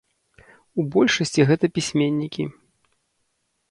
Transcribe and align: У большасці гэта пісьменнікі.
У 0.79 0.85
большасці 0.95 1.47
гэта 1.53 1.65
пісьменнікі. 1.79 2.43